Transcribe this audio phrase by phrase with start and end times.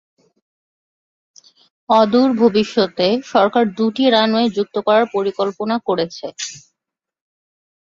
[1.89, 6.27] অদূর ভবিষ্যতে সরকার দুটি রানওয়ে যুক্ত করার পরিকল্পনা করেছে।